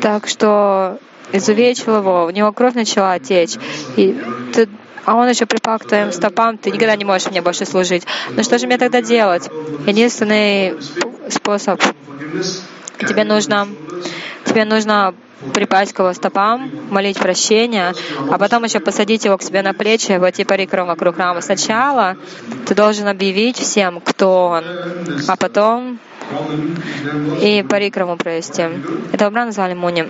так 0.00 0.26
что 0.26 0.98
изувечил 1.32 1.96
его, 1.96 2.24
у 2.24 2.30
него 2.30 2.52
кровь 2.52 2.74
начала 2.74 3.18
течь. 3.18 3.56
И 3.96 4.20
ты 4.52 4.68
а 5.04 5.16
он 5.16 5.28
еще 5.28 5.44
припал 5.46 5.78
к 5.78 5.86
твоим 5.86 6.12
стопам, 6.12 6.56
ты 6.56 6.70
никогда 6.70 6.96
не 6.96 7.04
можешь 7.04 7.30
мне 7.30 7.42
больше 7.42 7.66
служить. 7.66 8.04
Ну 8.30 8.42
что 8.42 8.58
же 8.58 8.66
мне 8.66 8.78
тогда 8.78 9.02
делать? 9.02 9.50
Единственный 9.86 10.74
способ. 11.28 11.80
Тебе 13.00 13.24
нужно, 13.24 13.68
тебе 14.46 14.64
нужно 14.64 15.14
припасть 15.52 15.92
к 15.92 15.98
его 15.98 16.12
стопам, 16.14 16.70
молить 16.90 17.18
прощения, 17.18 17.94
а 18.30 18.38
потом 18.38 18.64
еще 18.64 18.80
посадить 18.80 19.24
его 19.24 19.36
к 19.36 19.42
себе 19.42 19.60
на 19.60 19.74
плечи, 19.74 20.16
вот 20.18 20.38
и 20.38 20.44
парикром 20.44 20.86
вокруг 20.86 21.16
храма. 21.16 21.42
Сначала 21.42 22.16
ты 22.66 22.74
должен 22.74 23.06
объявить 23.06 23.58
всем, 23.58 24.00
кто 24.00 24.46
он, 24.46 24.64
а 25.28 25.36
потом 25.36 25.98
и 27.40 27.62
парикраму 27.68 28.16
провести. 28.16 28.62
Это 29.12 29.30
Бран 29.30 29.46
назвали 29.46 29.74
Муни. 29.74 30.06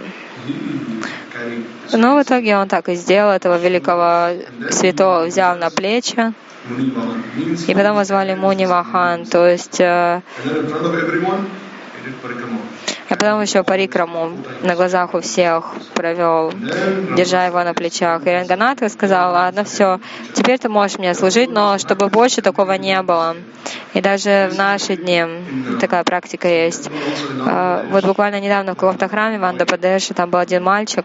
Но 1.93 2.16
в 2.16 2.23
итоге 2.23 2.57
он 2.57 2.69
так 2.69 2.88
и 2.88 2.95
сделал, 2.95 3.33
этого 3.33 3.59
великого 3.59 4.31
святого 4.71 5.26
взял 5.26 5.57
на 5.57 5.71
плечи, 5.71 6.33
и 7.69 7.75
потом 7.75 7.93
его 7.93 8.04
звали 8.04 8.35
Муни 8.35 8.66
Вахан, 8.66 9.26
то 9.26 9.47
есть 9.47 9.81
э, 9.81 10.23
а 13.14 13.16
потом 13.16 13.42
еще 13.42 13.62
парикраму 13.62 14.33
на 14.62 14.75
глазах 14.75 15.14
у 15.14 15.21
всех 15.21 15.73
провел, 15.94 16.52
держа 17.16 17.47
его 17.47 17.62
на 17.62 17.73
плечах. 17.73 18.26
И 18.26 18.30
Ранганатха 18.30 18.88
сказал, 18.88 19.33
ладно, 19.33 19.62
все, 19.62 20.00
теперь 20.33 20.59
ты 20.59 20.68
можешь 20.68 20.99
мне 20.99 21.14
служить, 21.14 21.49
но 21.49 21.78
чтобы 21.78 22.09
больше 22.09 22.42
такого 22.42 22.73
не 22.73 23.00
было. 23.02 23.37
И 23.92 24.00
даже 24.00 24.49
в 24.50 24.59
наши 24.59 24.97
дни 24.97 25.25
такая 25.80 26.02
практика 26.02 26.49
есть. 26.49 26.90
А, 27.47 27.87
вот 27.88 28.04
буквально 28.04 28.40
недавно 28.40 28.73
в 28.73 28.76
каком-то 28.76 29.06
храме 29.09 29.38
в 29.38 29.44
Андападеше 29.44 30.12
там 30.12 30.30
был 30.30 30.40
один 30.40 30.64
мальчик, 30.64 31.04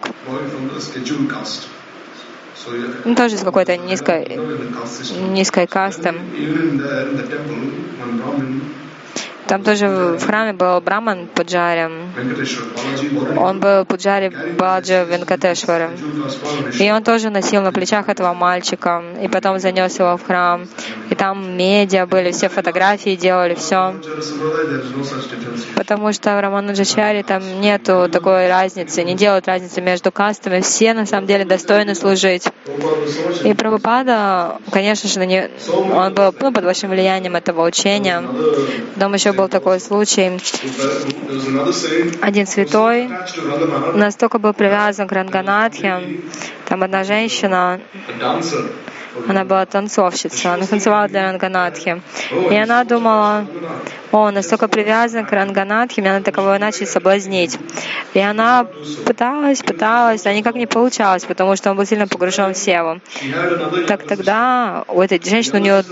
ну, 3.05 3.15
тоже 3.15 3.35
из 3.35 3.43
какой-то 3.43 3.77
низкой, 3.77 4.39
низкой 5.29 5.67
касты. 5.67 6.15
Там 9.49 9.63
тоже 9.63 9.87
в 9.87 10.23
храме 10.27 10.53
был 10.53 10.79
Браман 10.79 11.25
Пуджари. 11.25 11.89
Он 13.35 13.59
был 13.59 13.83
Пуджари 13.83 14.31
Баджа 14.59 15.05
Венкатешвара. 15.05 15.89
И 16.79 16.91
он 16.91 17.03
тоже 17.03 17.31
носил 17.31 17.63
на 17.63 17.71
плечах 17.71 18.09
этого 18.09 18.35
мальчика. 18.35 19.03
И 19.19 19.27
потом 19.27 19.57
занес 19.57 19.97
его 19.97 20.17
в 20.17 20.23
храм. 20.23 20.67
И 21.09 21.15
там 21.15 21.57
медиа 21.57 22.05
были, 22.05 22.31
все 22.31 22.47
фотографии 22.47 23.15
делали, 23.15 23.55
все. 23.55 23.95
Потому 25.75 26.13
что 26.13 26.37
в 26.37 26.41
Рамануджачаре 26.41 27.23
там 27.23 27.41
нету 27.59 28.07
такой 28.11 28.47
разницы, 28.49 29.03
не 29.03 29.15
делают 29.15 29.47
разницы 29.47 29.81
между 29.81 30.11
кастами. 30.11 30.61
Все 30.61 30.93
на 30.93 31.07
самом 31.07 31.25
деле 31.25 31.43
достойны 31.43 31.95
служить. 31.95 32.43
И 33.43 33.53
Прабхупада, 33.55 34.57
конечно 34.71 35.09
же, 35.09 35.25
не, 35.25 35.49
он 35.91 36.13
был 36.13 36.35
ну, 36.39 36.51
под 36.51 36.63
большим 36.63 36.91
влиянием 36.91 37.35
этого 37.35 37.65
учения. 37.65 38.23
Потом 38.93 39.15
еще 39.15 39.38
был 39.39 39.47
такой 39.47 39.79
случай. 39.79 40.37
Один 42.21 42.45
святой 42.45 43.09
настолько 43.95 44.37
был 44.37 44.53
привязан 44.53 45.07
к 45.07 45.11
Ранганатхе, 45.11 46.21
там 46.67 46.83
одна 46.83 47.03
женщина, 47.03 47.79
она 49.27 49.45
была 49.45 49.65
танцовщица, 49.65 50.53
она 50.53 50.65
танцевала 50.65 51.07
для 51.07 51.23
Ранганатхи. 51.23 52.01
И 52.51 52.55
она 52.55 52.83
думала, 52.83 53.45
о, 54.11 54.31
настолько 54.31 54.67
привязан 54.67 55.25
к 55.25 55.31
Ранганатхе, 55.31 56.01
мне 56.01 56.11
надо 56.11 56.25
таково 56.25 56.57
иначе 56.57 56.85
соблазнить. 56.85 57.57
И 58.13 58.19
она 58.19 58.65
пыталась, 59.05 59.61
пыталась, 59.61 60.25
а 60.25 60.33
никак 60.33 60.55
не 60.55 60.65
получалось, 60.65 61.25
потому 61.25 61.55
что 61.55 61.71
он 61.71 61.77
был 61.77 61.85
сильно 61.85 62.07
погружен 62.07 62.53
в 62.53 62.57
севу. 62.57 62.99
Так 63.87 64.03
тогда 64.03 64.83
у 64.87 65.01
этой 65.01 65.21
женщины, 65.23 65.59
у 65.59 65.61
нее 65.61 65.83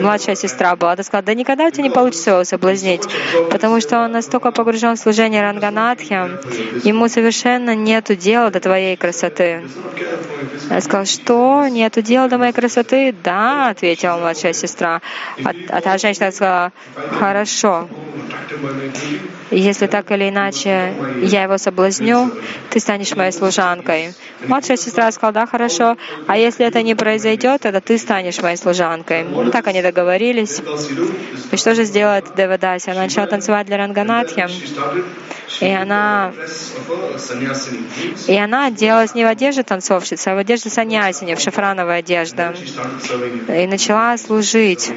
младшая 0.00 0.36
сестра 0.36 0.76
была, 0.76 0.92
она 0.92 1.02
сказала, 1.02 1.24
да 1.24 1.34
никогда 1.34 1.66
у 1.66 1.70
тебя 1.70 1.84
не 1.84 1.90
получится 1.90 2.30
его 2.30 2.44
соблазнить, 2.44 3.02
потому 3.50 3.80
что 3.80 4.04
он 4.04 4.12
настолько 4.12 4.52
погружен 4.52 4.96
в 4.96 4.98
служение 4.98 5.42
Ранганатхи, 5.42 6.86
ему 6.86 7.08
совершенно 7.08 7.74
нету 7.74 8.14
дела 8.14 8.50
до 8.50 8.60
твоей 8.60 8.96
красоты. 8.96 9.62
Я 10.70 10.80
сказала, 10.80 11.06
что? 11.06 11.68
Нету 11.68 12.02
дела 12.02 12.28
до 12.28 12.38
моей 12.38 12.52
красоты? 12.52 13.14
Да, 13.24 13.68
ответила 13.68 14.16
младшая 14.16 14.52
сестра. 14.52 15.00
А, 15.44 15.50
а 15.68 15.80
та 15.80 15.98
женщина 15.98 16.30
сказала, 16.32 16.72
хорошо. 17.18 17.88
Если 19.50 19.86
так 19.86 20.10
или 20.10 20.28
иначе 20.28 20.92
я 21.22 21.44
его 21.44 21.56
соблазню, 21.56 22.32
ты 22.70 22.80
станешь 22.80 23.14
моей 23.14 23.32
служанкой. 23.32 24.14
Младшая 24.48 24.76
сестра 24.76 25.10
сказала, 25.12 25.32
да, 25.32 25.46
хорошо. 25.46 25.96
А 26.26 26.36
если 26.36 26.66
это 26.66 26.82
не 26.82 26.96
произойдет, 26.96 27.60
тогда 27.60 27.80
ты 27.80 27.96
станешь 27.98 28.40
моей 28.42 28.56
служанкой. 28.56 29.22
Ну, 29.22 29.50
так 29.50 29.68
они 29.68 29.82
договорились. 29.82 30.60
И 31.52 31.56
что 31.56 31.74
же 31.74 31.84
сделает 31.84 32.34
Девадаси? 32.36 32.90
Она 32.90 33.02
начала 33.02 33.26
танцевать 33.26 33.66
для 33.66 33.76
Ранганатхи. 33.76 34.48
И 35.60 35.68
она, 35.68 36.32
и 38.26 38.36
она 38.36 38.66
оделась 38.66 39.14
не 39.14 39.24
в 39.24 39.28
одежде 39.28 39.62
танцовщицы, 39.62 40.28
а 40.28 40.34
в 40.34 40.38
одежде 40.38 40.70
саньясини, 40.70 41.34
в 41.34 41.40
шафрановой 41.40 41.98
одежде. 41.98 42.52
И 43.48 43.66
начала 43.66 44.16
служить. 44.18 44.92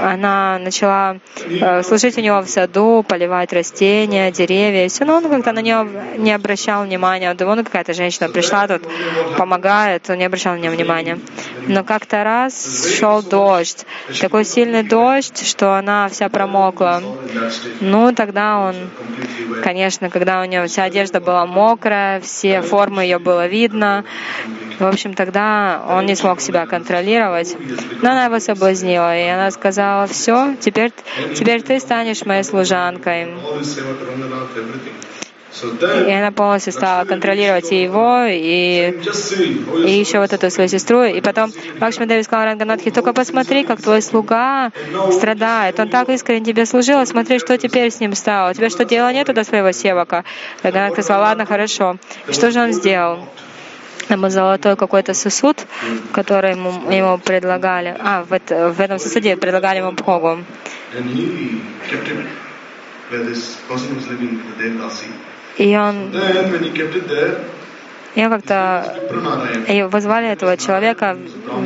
Она 0.00 0.58
начала 0.58 1.18
э, 1.46 1.82
служить 1.82 2.16
у 2.18 2.20
него 2.20 2.40
в 2.40 2.48
саду, 2.48 3.04
поливать 3.06 3.52
растения, 3.52 4.30
деревья. 4.30 4.86
И 4.86 4.88
все, 4.88 5.04
но 5.04 5.16
он 5.16 5.28
как-то 5.28 5.52
на 5.52 5.60
нее 5.60 5.86
не 6.16 6.32
обращал 6.32 6.84
внимания. 6.84 7.30
Он 7.30 7.36
думал, 7.36 7.56
ну 7.56 7.64
какая-то 7.64 7.92
женщина 7.92 8.28
пришла 8.28 8.66
тут, 8.66 8.82
помогает, 9.36 10.08
он 10.08 10.18
не 10.18 10.24
обращал 10.24 10.54
на 10.54 10.58
нее 10.58 10.70
внимания. 10.70 11.18
Но 11.66 11.84
как-то 11.84 12.24
раз 12.24 12.88
шел 12.98 13.22
дождь, 13.22 13.84
такой 14.20 14.44
сильный 14.44 14.82
дождь, 14.82 15.46
что 15.46 15.74
она 15.76 16.08
вся 16.08 16.28
промокла. 16.28 17.02
Ну, 17.80 18.12
тогда 18.12 18.58
он 18.58 18.76
Конечно, 19.62 20.10
когда 20.10 20.40
у 20.40 20.44
нее 20.44 20.66
вся 20.66 20.84
одежда 20.84 21.20
была 21.20 21.44
мокрая, 21.44 22.20
все 22.20 22.62
формы 22.62 23.02
ее 23.02 23.18
было 23.18 23.46
видно, 23.46 24.04
в 24.80 24.86
общем, 24.86 25.12
тогда 25.12 25.82
он 25.86 26.06
не 26.06 26.14
смог 26.14 26.40
себя 26.40 26.64
контролировать. 26.64 27.54
Но 28.00 28.12
она 28.12 28.24
его 28.24 28.40
соблазнила, 28.40 29.14
и 29.14 29.28
она 29.28 29.50
сказала, 29.50 29.89
все, 30.08 30.56
теперь, 30.60 30.92
теперь 31.34 31.62
ты 31.62 31.80
станешь 31.80 32.24
моей 32.24 32.44
служанкой. 32.44 33.28
И 35.62 36.12
она 36.12 36.30
полностью 36.30 36.72
стала 36.72 37.04
контролировать 37.04 37.72
и 37.72 37.82
его, 37.82 38.24
и, 38.24 38.94
и 39.86 39.90
еще 39.98 40.20
вот 40.20 40.32
эту 40.32 40.48
свою 40.50 40.68
сестру. 40.68 41.02
И 41.02 41.20
потом 41.20 41.52
Лакшми 41.80 42.22
сказал 42.22 42.46
Ранганатхи, 42.46 42.90
только 42.90 43.12
посмотри, 43.12 43.64
как 43.64 43.82
твой 43.82 44.00
слуга 44.00 44.70
страдает. 45.10 45.80
Он 45.80 45.88
так 45.88 46.08
искренне 46.08 46.44
тебе 46.44 46.66
служил, 46.66 47.04
смотри, 47.04 47.38
что 47.40 47.58
теперь 47.58 47.90
с 47.90 48.00
ним 48.00 48.14
стало. 48.14 48.50
У 48.50 48.54
тебя 48.54 48.70
что, 48.70 48.84
дела 48.84 49.12
нету 49.12 49.32
до 49.32 49.42
своего 49.44 49.72
севака? 49.72 50.24
Ранганатхи 50.62 51.02
сказал, 51.02 51.22
ладно, 51.22 51.46
хорошо. 51.46 51.96
Что 52.30 52.50
же 52.52 52.60
он 52.60 52.72
сделал? 52.72 53.26
Ему 54.10 54.28
золотой 54.28 54.76
какой-то 54.76 55.14
сосуд, 55.14 55.66
который 56.12 56.52
ему, 56.52 56.90
ему 56.90 57.18
предлагали. 57.18 57.96
А, 57.98 58.24
в, 58.24 58.32
это, 58.32 58.70
в 58.70 58.80
этом 58.80 58.98
сосуде 58.98 59.36
предлагали 59.36 59.78
ему 59.78 59.92
Богу. 59.92 60.44
И 65.58 65.76
он, 65.76 66.10
он 68.16 68.30
как-то 68.30 68.96
и 69.68 69.82
вызвали 69.82 70.28
этого 70.28 70.56
человека 70.56 71.16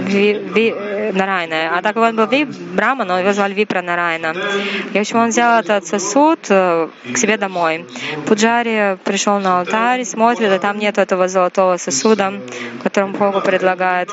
ви, 0.06 0.40
ви, 0.54 0.74
Нарайна. 1.14 1.70
А 1.76 1.82
так 1.82 1.96
он 1.96 2.16
был 2.16 2.26
ви, 2.26 2.44
Браман, 2.44 3.10
его 3.18 3.32
звали 3.32 3.54
Випра 3.54 3.82
Нарайна. 3.82 4.34
И 4.92 4.98
в 4.98 5.00
общем 5.00 5.18
он 5.18 5.28
взял 5.28 5.60
этот 5.60 5.86
сосуд 5.86 6.38
э, 6.50 6.88
к 7.12 7.16
себе 7.16 7.36
домой. 7.36 7.86
Пуджари 8.26 8.98
пришел 9.04 9.38
на 9.40 9.60
алтарь, 9.60 10.04
смотрит, 10.04 10.52
а 10.52 10.58
там 10.58 10.78
нет 10.78 10.98
этого 10.98 11.28
золотого 11.28 11.76
сосуда, 11.76 12.32
которым 12.82 13.12
Богу 13.12 13.40
предлагает. 13.40 14.10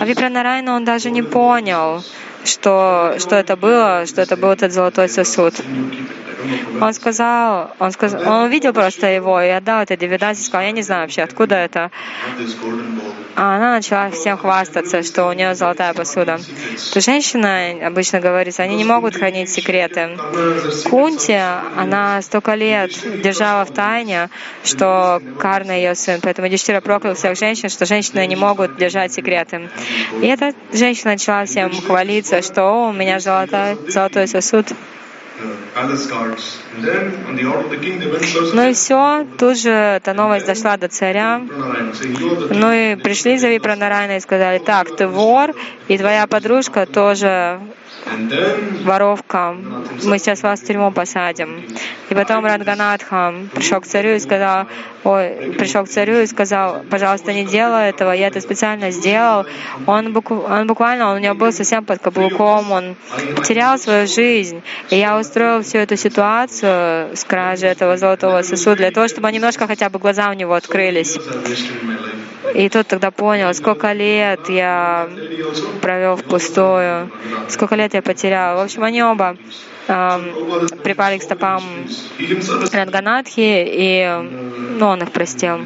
А 0.00 0.04
Випра 0.04 0.28
Нарайна 0.28 0.76
он 0.76 0.84
даже 0.84 1.10
не 1.10 1.22
понял, 1.22 2.02
что, 2.44 3.14
что 3.18 3.36
это 3.36 3.56
было, 3.56 4.04
что 4.06 4.22
это 4.22 4.36
был 4.36 4.50
этот 4.50 4.72
золотой 4.72 5.08
сосуд. 5.08 5.54
Он 6.80 6.92
сказал, 6.92 7.70
он 7.78 7.92
сказал, 7.92 8.20
он 8.22 8.42
увидел 8.44 8.72
просто 8.72 9.06
его 9.06 9.40
и 9.40 9.48
отдал 9.48 9.82
это 9.82 9.96
Девидасе, 9.96 10.42
сказал, 10.42 10.66
я 10.66 10.72
не 10.72 10.82
знаю 10.82 11.02
вообще, 11.02 11.22
откуда 11.22 11.54
это. 11.56 11.90
А 13.34 13.56
она 13.56 13.72
начала 13.72 14.10
всем 14.10 14.36
хвастаться, 14.36 15.02
что 15.02 15.26
у 15.26 15.32
нее 15.32 15.54
золотая 15.54 15.94
посуда. 15.94 16.38
То 16.92 17.00
женщина, 17.00 17.86
обычно 17.86 18.20
говорится, 18.20 18.62
они 18.62 18.76
не 18.76 18.84
могут 18.84 19.16
хранить 19.16 19.48
секреты. 19.48 20.18
Кунти, 20.90 21.40
она 21.76 22.20
столько 22.22 22.54
лет 22.54 22.90
держала 23.22 23.64
в 23.64 23.72
тайне, 23.72 24.28
что 24.64 25.22
Карна 25.38 25.72
ее 25.72 25.94
сын, 25.94 26.20
поэтому 26.22 26.48
Диштира 26.48 26.80
проклял 26.80 27.14
всех 27.14 27.38
женщин, 27.38 27.68
что 27.68 27.86
женщины 27.86 28.26
не 28.26 28.36
могут 28.36 28.76
держать 28.76 29.12
секреты. 29.12 29.70
И 30.20 30.26
эта 30.26 30.52
женщина 30.72 31.12
начала 31.12 31.44
всем 31.46 31.70
хвалиться, 31.70 32.31
что 32.40 32.62
О, 32.62 32.88
у 32.88 32.92
меня 32.92 33.20
золотой, 33.20 33.76
золотой 33.88 34.26
сосуд. 34.26 34.68
Ну 38.54 38.68
и 38.68 38.72
все, 38.72 39.26
тут 39.38 39.58
же 39.58 39.70
эта 39.70 40.12
новость 40.14 40.46
дошла 40.46 40.76
до 40.76 40.88
царя. 40.88 41.40
Ну 41.40 42.72
и 42.72 42.96
пришли 42.96 43.38
за 43.38 43.48
Випранарайна 43.48 44.16
и 44.16 44.20
сказали, 44.20 44.58
так, 44.58 44.96
ты 44.96 45.06
вор, 45.06 45.54
и 45.88 45.98
твоя 45.98 46.26
подружка 46.26 46.86
тоже 46.86 47.60
воровка, 48.84 49.56
мы 50.04 50.18
сейчас 50.18 50.42
вас 50.42 50.60
в 50.60 50.66
тюрьму 50.66 50.90
посадим. 50.90 51.62
И 52.10 52.14
потом 52.14 52.44
Радганатха 52.44 53.34
пришел 53.54 53.80
к 53.80 53.86
царю 53.86 54.14
и 54.14 54.18
сказал, 54.18 54.66
ой, 55.04 55.54
пришел 55.58 55.84
к 55.84 55.88
царю 55.88 56.20
и 56.20 56.26
сказал, 56.26 56.82
пожалуйста, 56.90 57.32
не 57.32 57.44
делай 57.44 57.90
этого, 57.90 58.12
я 58.12 58.26
это 58.28 58.40
специально 58.40 58.90
сделал. 58.90 59.46
Он, 59.86 60.12
букв, 60.12 60.30
он 60.30 60.66
буквально, 60.66 61.10
он 61.10 61.16
у 61.16 61.20
него 61.20 61.34
был 61.34 61.52
совсем 61.52 61.84
под 61.84 62.00
каблуком, 62.00 62.70
он 62.70 62.96
потерял 63.36 63.78
свою 63.78 64.06
жизнь. 64.06 64.62
И 64.90 64.96
я, 64.96 65.18
устроил 65.18 65.62
всю 65.62 65.78
эту 65.78 65.96
ситуацию 65.96 67.16
с 67.16 67.24
кражей 67.24 67.70
этого 67.70 67.96
золотого 67.96 68.42
сосуда 68.42 68.76
для 68.76 68.90
того, 68.90 69.08
чтобы 69.08 69.30
немножко 69.32 69.66
хотя 69.66 69.88
бы 69.88 69.98
глаза 69.98 70.30
у 70.30 70.34
него 70.34 70.54
открылись. 70.54 71.18
И 72.54 72.68
тот 72.68 72.88
тогда 72.88 73.10
понял, 73.10 73.54
сколько 73.54 73.92
лет 73.92 74.48
я 74.48 75.08
провел 75.80 76.16
впустую, 76.16 77.10
сколько 77.48 77.76
лет 77.76 77.94
я 77.94 78.02
потерял. 78.02 78.56
В 78.56 78.60
общем, 78.60 78.82
они 78.82 79.02
оба 79.02 79.36
э, 79.86 80.20
припали 80.82 81.18
к 81.18 81.22
стопам 81.22 81.62
Ранганатхи, 82.72 83.64
и 83.66 84.06
ну, 84.78 84.86
он 84.86 85.02
их 85.02 85.12
простил. 85.12 85.60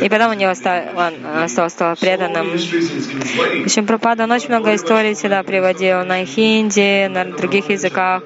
И 0.00 0.08
потом 0.08 0.30
у 0.30 0.34
него 0.34 0.50
остался, 0.50 1.68
стал 1.68 1.96
преданным. 1.96 2.50
В 2.50 3.64
общем, 3.64 3.86
Пропада, 3.86 4.24
очень 4.32 4.48
много 4.48 4.74
историй 4.74 5.14
всегда 5.14 5.42
приводил 5.42 6.04
на 6.04 6.24
хинди, 6.24 7.08
на 7.08 7.24
других 7.24 7.68
языках. 7.68 8.22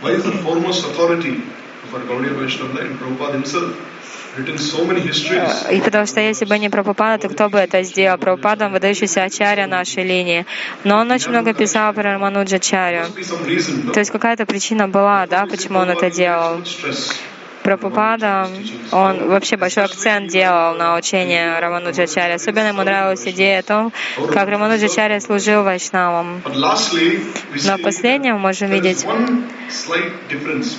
Why 0.00 0.12
is 0.14 0.22
the 0.22 0.30
foremost 0.44 0.84
authority 0.86 1.42
for 1.90 1.98
Gaudiya 1.98 2.38
Vaishnava 2.38 2.82
in 2.82 2.96
Prabhupada 2.98 3.32
himself? 3.32 3.74
И 5.70 5.80
потому 5.80 6.06
что 6.06 6.20
если 6.20 6.44
бы 6.44 6.58
не 6.58 6.68
Прабхупада, 6.68 7.28
то 7.28 7.34
кто 7.34 7.48
бы 7.48 7.58
это 7.58 7.82
сделал? 7.82 8.18
Прабхупада, 8.18 8.66
он 8.66 8.72
выдающийся 8.72 9.24
ачарья 9.24 9.66
нашей 9.66 10.04
линии. 10.04 10.46
Но 10.84 10.98
он 10.98 11.10
очень 11.10 11.30
много 11.30 11.54
писал 11.54 11.92
про 11.92 12.14
Рамануджачарю. 12.14 13.06
То 13.92 14.00
есть 14.00 14.10
какая-то 14.10 14.46
причина 14.46 14.88
была, 14.88 15.26
да, 15.26 15.46
почему 15.46 15.78
он 15.78 15.90
это 15.90 16.10
делал. 16.10 16.62
Прабхупада, 17.68 18.48
он 18.92 19.28
вообще 19.28 19.58
большой 19.58 19.84
акцент 19.84 20.30
делал 20.30 20.74
на 20.74 20.96
учение 20.96 21.58
Рамануджачаря. 21.58 22.36
Особенно 22.36 22.68
ему 22.68 22.82
нравилась 22.82 23.26
идея 23.26 23.58
о 23.58 23.62
том, 23.62 23.92
как 24.32 24.48
Рамануджачаря 24.48 25.20
служил 25.20 25.64
Вайшнавам. 25.64 26.40
Но 26.46 27.78
последнем 27.84 28.36
мы 28.36 28.38
можем 28.38 28.70
видеть 28.70 29.04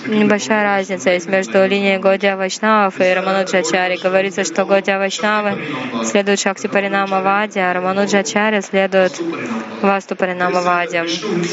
небольшая 0.07 0.63
разница 0.63 1.11
есть 1.11 1.27
между 1.27 1.65
линией 1.67 1.97
Годия 1.99 2.35
Вайшнавов 2.35 2.99
и 2.99 3.13
Рамануджачари. 3.13 3.97
Говорится, 4.01 4.43
что 4.43 4.65
Годия 4.65 4.97
Вайшнавы 4.97 5.61
следуют 6.05 6.39
Шакти 6.39 6.67
Паринама 6.67 7.21
Вади, 7.21 7.59
а 7.59 7.73
Рамануджачари 7.73 8.61
следует 8.61 9.21
Васту 9.81 10.15
Паринама 10.15 10.61
Вади. 10.61 11.01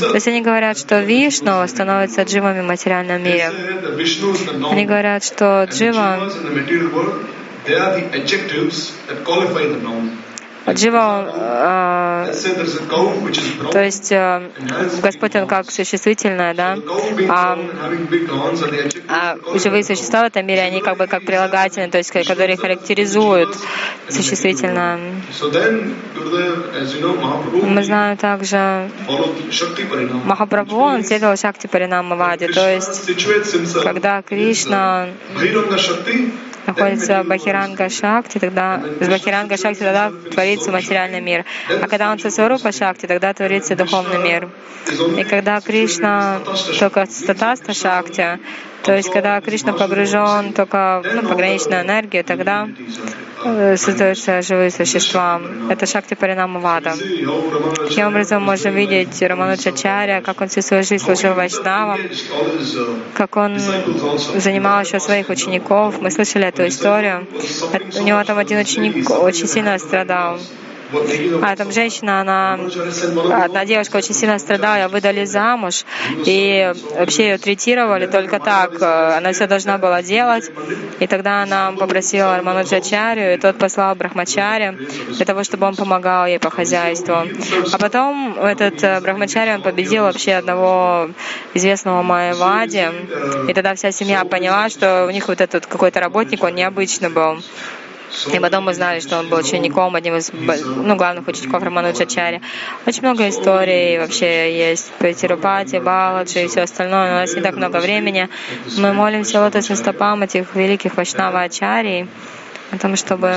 То 0.01 0.15
есть 0.15 0.29
они 0.29 0.41
говорят, 0.41 0.79
что 0.79 1.01
Вишну 1.01 1.67
становится 1.69 2.23
дживами 2.23 2.63
в 2.63 2.65
материальном 2.65 3.23
мире. 3.23 3.51
Они 4.71 4.87
говорят, 4.87 5.25
что 5.27 5.65
джива 5.65 6.31
Джива, 10.73 11.25
э, 11.33 12.33
то 13.73 13.83
есть 13.85 14.11
э, 14.11 14.51
Господь, 15.01 15.37
Он 15.37 15.47
как 15.47 15.71
существительное, 15.71 16.55
да, 16.55 16.77
а, 17.29 17.59
а 19.09 19.37
живые 19.59 19.85
существа 19.85 20.23
в 20.23 20.27
этом 20.27 20.45
мире, 20.45 20.63
они 20.63 20.81
как 20.81 20.99
бы 20.99 21.07
как 21.07 21.25
прилагательные, 21.25 21.89
то 21.89 21.99
есть 21.99 22.11
которые 22.11 22.57
характеризуют 22.57 23.57
существительное. 24.09 24.99
Мы 27.63 27.85
знаем 27.85 28.17
также 28.17 28.91
Махапрабху, 30.25 30.77
он 30.77 31.05
следовал 31.05 31.37
Шакти 31.37 31.69
Паринамавади, 31.69 32.49
то 32.49 32.69
есть 32.69 33.07
когда 33.85 34.23
Кришна 34.23 35.09
находится 36.67 37.25
Бахиранга 37.25 37.89
Шакти, 37.89 38.39
тогда 38.39 38.83
с 39.01 39.09
Бахиранга 39.09 39.57
Шакти 39.57 39.81
тогда 39.81 40.13
творится 40.31 40.71
материальный 40.71 41.21
мир. 41.21 41.45
А 41.69 41.89
когда 41.89 42.11
он 42.11 42.19
со 42.19 42.31
Сварупа 42.31 42.73
Шакти, 42.73 43.07
тогда 43.07 43.33
творится 43.33 43.77
духовный 43.77 44.19
мир. 44.19 44.49
И 45.19 45.25
когда 45.25 45.61
Кришна 45.61 46.41
только 46.79 47.07
с 47.07 47.23
Татаста 47.23 47.75
Шакти, 47.75 48.39
то 48.83 48.95
есть 48.95 49.11
когда 49.11 49.41
Кришна 49.41 49.73
погружен 49.73 50.53
только 50.53 51.03
ну, 51.05 51.29
пограничную 51.29 51.83
энергию, 51.83 52.25
тогда 52.25 52.69
э, 53.45 53.77
создаются 53.77 54.43
живые 54.43 54.71
существа. 54.71 55.41
Это 55.71 55.87
Шакти 55.87 56.15
Паринама 56.15 56.61
Вада. 56.61 56.95
Таким 57.89 58.07
образом, 58.07 58.43
можем 58.43 58.75
видеть 58.75 59.21
Рамануджачаря, 59.21 60.21
как 60.21 60.41
он 60.41 60.49
всю 60.49 60.63
свою 60.63 60.83
жизнь 60.83 61.05
служил 61.05 61.35
Вайшнавам, 61.35 62.01
как 63.15 63.37
он 63.37 63.59
занимал 64.37 64.81
еще 64.83 65.01
своих 65.01 65.29
учеников. 65.29 66.01
Мы 66.01 66.11
слышали 66.11 66.47
эту 66.47 66.67
историю. 66.67 67.27
У 67.99 68.03
него 68.03 68.23
там 68.25 68.39
один 68.39 68.59
ученик 68.59 69.11
очень 69.11 69.49
сильно 69.49 69.79
страдал. 69.79 70.39
А 71.43 71.57
там 71.57 71.73
женщина, 71.73 72.21
она, 72.21 72.59
одна 73.45 73.65
девушка 73.65 73.97
очень 73.97 74.15
сильно 74.15 74.39
страдала, 74.39 74.89
выдали 74.89 75.25
замуж, 75.25 75.85
и 76.25 76.73
вообще 76.97 77.31
ее 77.31 77.39
третировали 77.39 78.07
только 78.07 78.39
так. 78.39 78.81
Она 78.81 79.33
все 79.33 79.47
должна 79.47 79.79
была 79.79 80.03
делать. 80.03 80.51
И 81.01 81.07
тогда 81.07 81.43
она 81.43 81.73
попросила 81.73 82.37
Армануджачарю, 82.37 83.35
и 83.35 83.39
тот 83.39 83.59
послал 83.59 83.95
Брахмачаре 83.95 84.79
для 85.09 85.27
того, 85.27 85.45
чтобы 85.45 85.67
он 85.67 85.75
помогал 85.75 86.27
ей 86.27 86.39
по 86.39 86.51
хозяйству. 86.51 87.15
А 87.73 87.79
потом 87.79 88.39
этот 88.39 88.83
э, 88.83 89.01
Брахмачари, 89.01 89.51
он 89.51 89.63
победил 89.63 90.05
вообще 90.05 90.35
одного 90.35 91.11
известного 91.55 92.03
Майявади, 92.03 92.89
и 93.49 93.55
тогда 93.55 93.75
вся 93.75 93.91
семья 93.93 94.25
поняла, 94.25 94.69
что 94.69 95.07
у 95.07 95.11
них 95.11 95.29
вот 95.29 95.41
этот 95.41 95.67
какой-то 95.67 96.01
работник, 96.01 96.43
он 96.43 96.55
необычный 96.55 97.11
был. 97.11 97.39
И 98.33 98.39
потом 98.39 98.65
мы 98.65 98.75
знали, 98.75 99.01
что 99.01 99.19
он 99.19 99.29
был 99.29 99.39
учеником, 99.39 99.95
одним 99.95 100.17
из 100.17 100.31
ну, 100.33 100.97
главных 100.97 101.27
учеников 101.29 101.63
Рамануджачари. 101.63 102.41
Очень 102.87 103.03
много 103.03 103.29
историй 103.29 103.99
вообще 103.99 104.57
есть 104.57 104.91
по 104.99 105.13
Тирупати, 105.13 105.79
Баладжи 105.79 106.45
и 106.45 106.49
все 106.49 106.63
остальное. 106.63 107.11
Но 107.11 107.17
у 107.17 107.21
нас 107.21 107.35
не 107.35 107.43
так 107.43 107.57
много 107.57 107.79
времени. 107.79 108.29
Мы 108.79 108.93
молимся 108.93 109.41
лотосным 109.41 109.77
стопам 109.77 110.23
этих 110.23 110.55
великих 110.55 110.97
Вайшнава 110.97 111.43
Ачарий, 111.43 112.09
о 112.73 112.79
том, 112.79 112.97
чтобы 112.97 113.35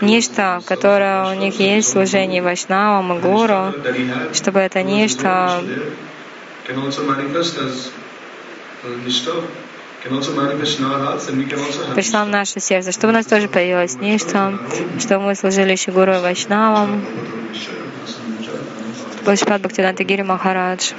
нечто, 0.00 0.62
которое 0.66 1.32
у 1.32 1.34
них 1.34 1.58
есть 1.58 1.88
в 1.88 1.92
служении 1.92 2.40
Вайшнавам 2.40 3.16
и 3.16 3.20
Гуру, 3.20 3.74
чтобы 4.32 4.60
это 4.60 4.82
нечто 4.82 5.62
пришла 11.94 12.24
в 12.24 12.28
наше 12.28 12.60
сердце, 12.60 12.92
чтобы 12.92 13.12
у 13.12 13.16
нас 13.16 13.26
тоже 13.26 13.48
появилось 13.48 13.96
нечто, 13.96 14.58
что 14.98 15.20
мы 15.20 15.34
служили 15.34 15.72
еще 15.72 15.92
Гуру 15.92 16.20
Вайшнавам, 16.20 17.04
Пашпад 19.24 19.62
Бхактиданта 19.62 20.02
Гири 20.02 20.22
Махарадж. 20.22 20.92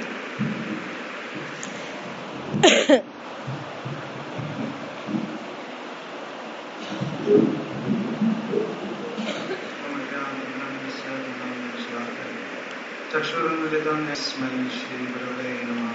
Чакшурам 13.12 13.68
Веданне 13.68 14.16
Смани 14.16 14.70
Шри 14.70 15.06
Бравей 15.12 15.64
Нама 15.66 15.94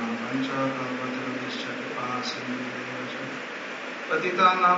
पतितानां 4.11 4.75